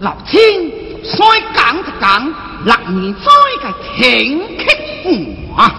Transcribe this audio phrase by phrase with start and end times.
[0.00, 0.40] 老天，
[1.04, 3.30] 虽讲就讲，让你灾
[3.62, 4.64] 个请揭
[5.04, 5.72] 幕啊！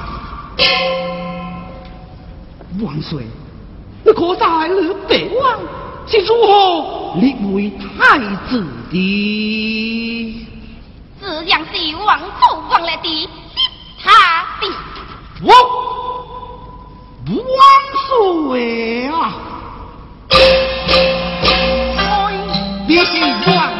[2.81, 3.23] 万岁，
[4.03, 5.59] 你可在你爹王
[6.07, 10.47] 是如何立为太子的？
[11.19, 13.29] 自然是王父王来的，
[14.01, 14.63] 他的
[15.43, 15.49] 王
[17.27, 17.35] 万
[18.07, 19.33] 岁啊！
[22.87, 23.74] 你 是。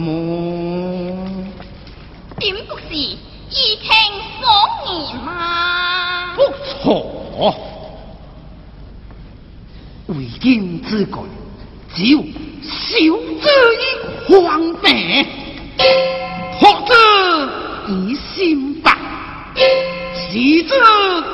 [0.00, 1.14] 摩。
[2.38, 3.18] 点不是一
[3.50, 3.88] 听
[4.40, 4.46] 谎
[4.86, 6.34] 言吗？
[6.34, 6.42] 不
[6.82, 7.54] 错，
[10.06, 11.26] 为今之国，
[11.94, 12.22] 只有
[12.62, 12.96] 小
[13.42, 13.84] 这一
[14.26, 14.86] 皇帝，
[16.58, 16.94] 或者
[17.88, 18.96] 以心法，
[20.14, 20.74] 使者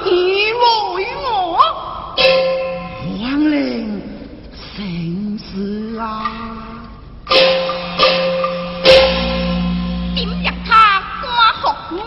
[0.06, 1.60] 以为我，
[3.20, 3.95] 亡灵。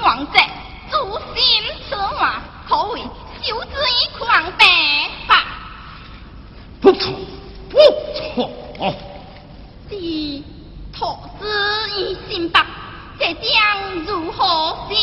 [0.10, 0.39] 狂者
[0.89, 3.00] 诛心所患，可谓
[3.43, 4.67] 修之以狂病
[5.28, 5.45] 吧。
[6.82, 7.13] 不错，
[7.69, 7.78] 不
[8.15, 8.50] 错。
[9.88, 9.95] 是
[10.91, 11.45] 托之
[11.95, 12.65] 以心吧，
[13.19, 14.95] 这将如何是？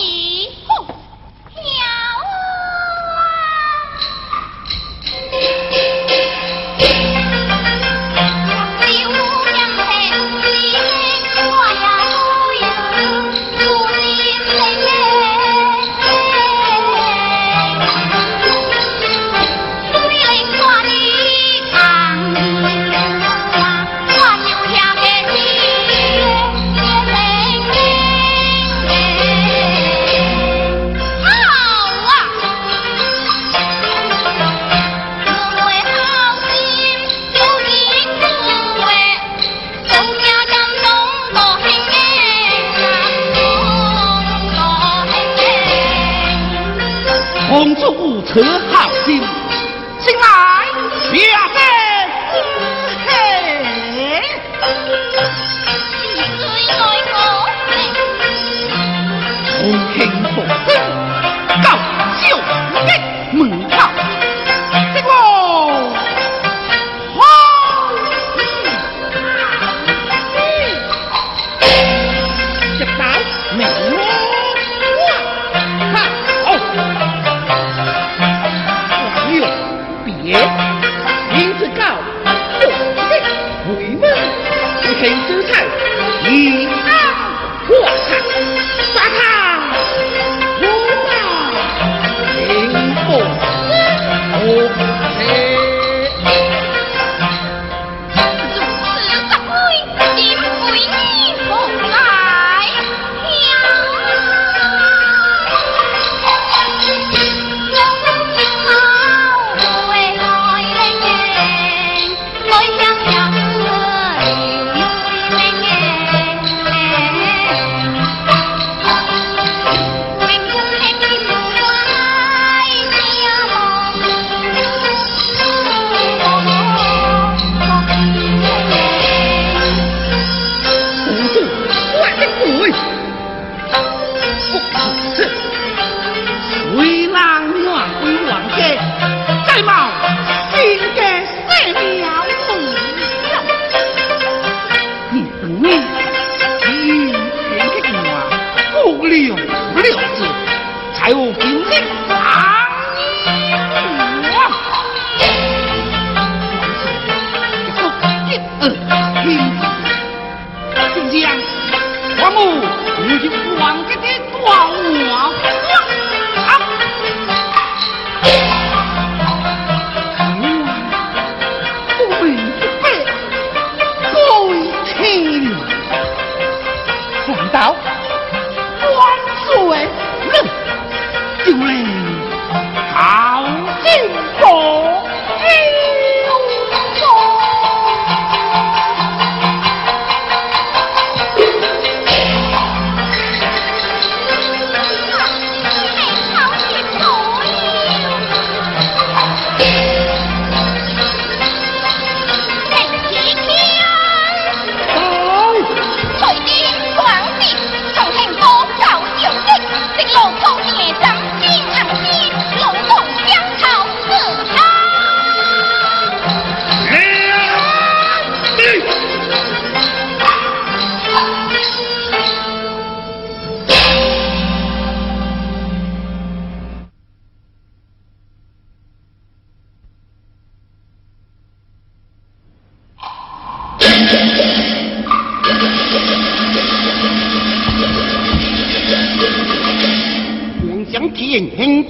[48.26, 48.95] 陈浩。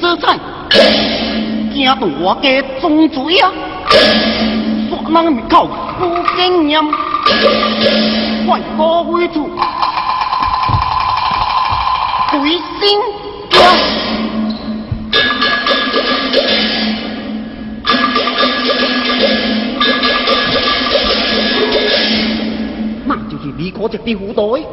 [0.06, 0.38] 之菜，
[1.74, 3.50] 惊动我家宗罪啊！
[4.88, 6.80] 煞人灭口不经验，
[8.46, 9.50] 怪我为主，
[12.30, 13.00] 鬼心
[13.50, 13.60] 惊。
[23.04, 24.64] 那就是李可杰的虎队。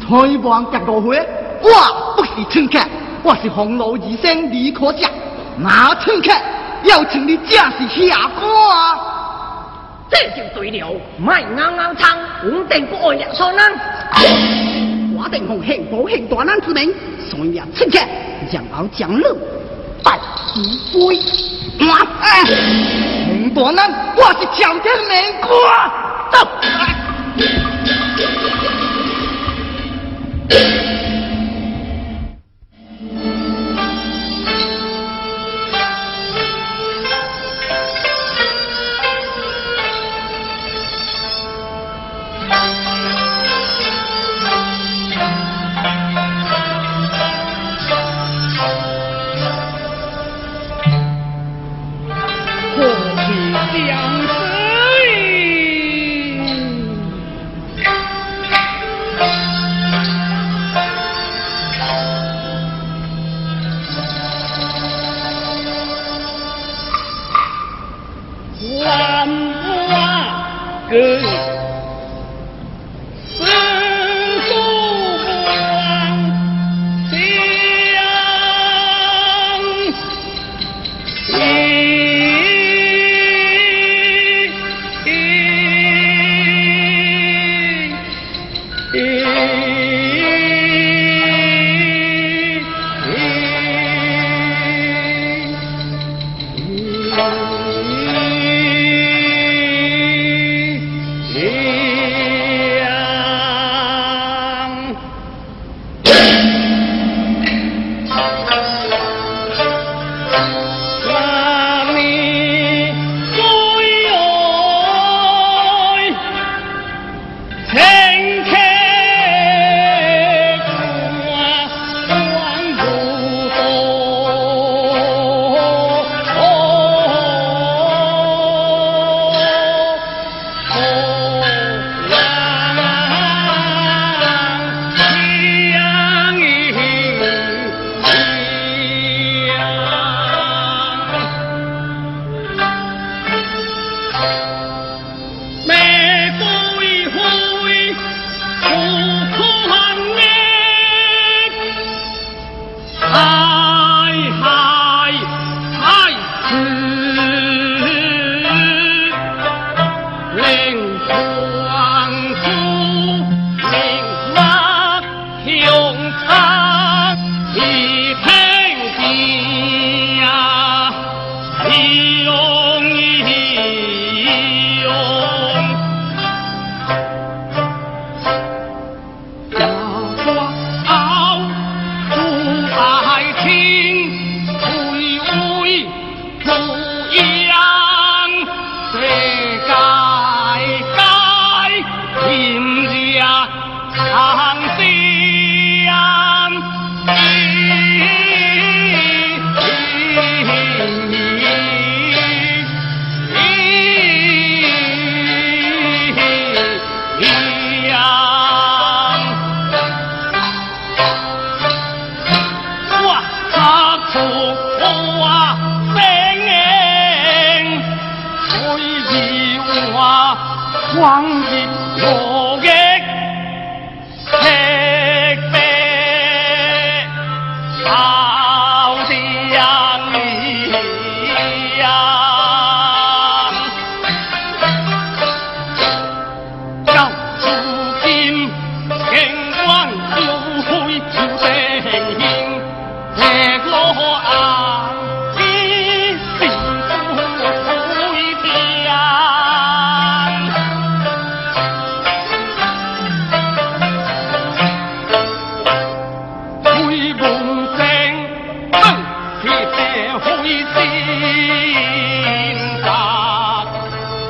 [0.00, 1.18] 采望结个会，
[1.62, 2.78] 我不是乘客，
[3.22, 5.08] 我是红楼二生李可嘉。
[5.58, 6.30] 那乘客
[6.84, 8.98] 要请你正是下官啊！
[10.08, 13.60] 这就对了，卖啱啱唱，稳定不爱两双人。
[15.16, 16.94] 我定奉幸福庆大难之名，
[17.28, 17.98] 所以乘客
[18.52, 19.36] 让后将路
[20.02, 20.18] 拜
[20.54, 21.18] 主归。
[23.54, 25.50] 大难，我是朝天命官。
[26.30, 26.99] 走。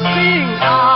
[0.02, 0.89] 黄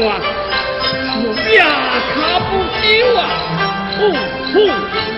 [0.00, 0.04] 我
[1.56, 1.60] 呀
[2.14, 2.86] 卡不久
[3.18, 3.20] 啊，
[3.98, 3.98] 呼
[4.52, 5.17] 呼。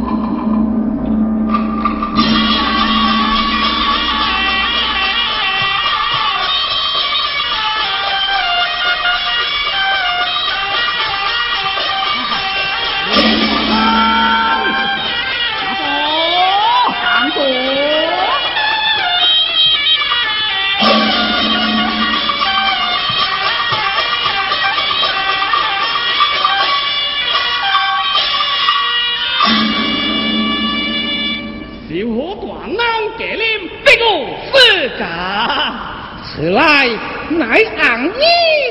[36.23, 36.87] 此来
[37.29, 38.11] 乃俺你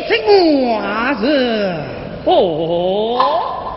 [0.08, 0.12] 的
[0.66, 1.24] 娃子
[2.24, 3.74] 哦，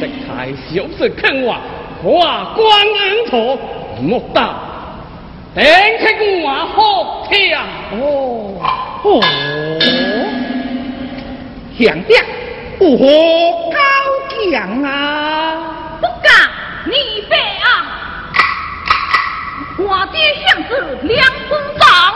[0.00, 1.56] 这太小事坑我，
[2.02, 3.58] 花光恩头，
[4.02, 4.54] 莫道
[5.54, 7.56] 等起我好听
[7.92, 7.94] 哦。
[9.02, 9.06] 哦，
[11.78, 12.10] 强调
[12.78, 13.06] 不何
[13.70, 13.76] 高
[14.52, 14.88] 强啊？
[16.00, 16.30] 不敢，
[16.86, 16.92] 你
[17.28, 17.97] 别啊！
[21.02, 22.14] 两分长。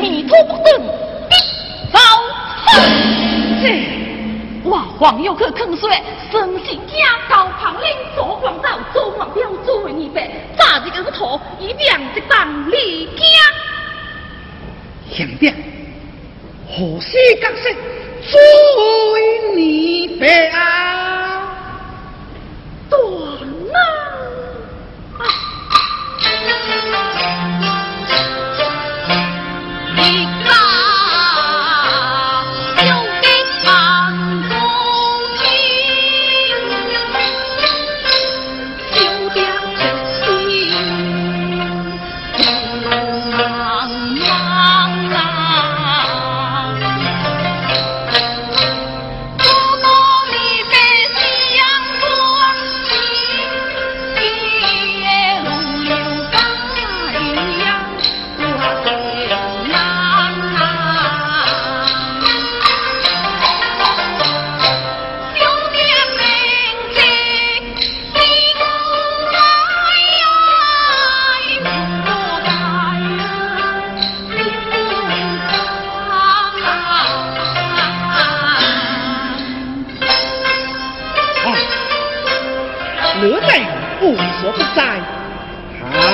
[0.00, 0.80] 迷途不顺，
[1.28, 1.36] 必
[1.92, 1.98] 遭
[3.62, 3.64] 这
[4.64, 5.90] 我黄有可坑水，
[6.30, 13.22] 生性家高旁领，左光道，左光标，作为你白，扎一根头，一两一当离家。
[15.14, 15.52] 兄弟，
[16.68, 17.70] 何须角色
[18.30, 18.40] 作
[19.12, 21.21] 为你白啊？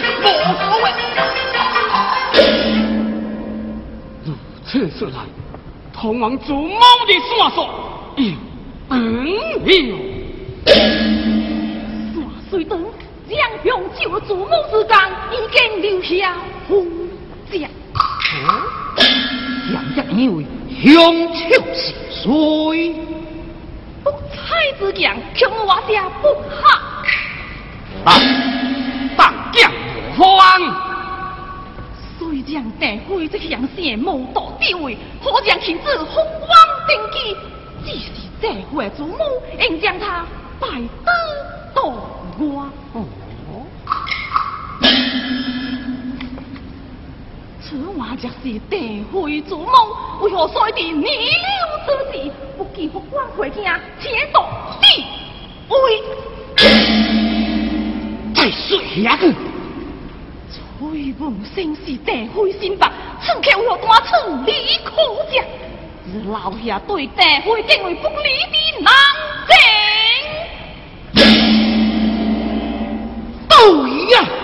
[0.00, 0.84] 夸神话，王贵
[5.12, 5.16] 难。
[5.92, 7.20] 通往祖母的线
[7.54, 7.58] 索，
[8.16, 8.36] 嗯
[8.90, 8.96] 嗯，
[10.66, 10.68] 山
[12.50, 12.84] 水灯
[13.28, 13.66] 将向
[13.98, 14.92] 救祖母之间
[15.30, 16.34] 已经留下
[16.68, 16.72] 痕
[17.50, 17.66] 迹。
[19.70, 20.44] 想想因为
[20.82, 21.42] 凶手
[21.72, 22.24] 是谁？
[24.02, 24.36] 不猜
[24.78, 26.62] 之强，恐我家不好。
[28.04, 28.12] 啊，当
[30.14, 30.40] 将无慌。
[32.16, 36.48] 虽将大会这乡县谋道地位，可将其子风光
[36.86, 37.36] 定基，
[37.84, 38.10] 只是
[38.40, 39.18] 这会祖母
[39.58, 40.24] 应将他
[40.60, 40.68] 拜
[41.04, 41.12] 得
[41.74, 41.82] 到
[42.38, 42.70] 我。
[42.92, 43.04] 哦，
[47.60, 48.78] 此话就是大
[49.12, 49.68] 会祖母，
[50.22, 51.08] 为何率地逆流
[51.86, 53.64] 之时，不计不管回听，
[54.00, 54.46] 且夺
[54.80, 55.04] 地
[55.68, 56.02] 位？
[58.34, 59.16] 再说下
[60.78, 60.84] 去。
[60.84, 61.22] 威闻
[61.54, 64.10] 生是大会心吧，此刻为何单处
[64.46, 64.52] 李
[64.84, 64.90] 可
[65.32, 65.42] 家？
[66.06, 68.92] 是老爷对大会定位不利的难
[69.48, 69.54] 情。
[73.48, 73.58] 对
[74.12, 74.14] 呀。
[74.20, 74.43] 是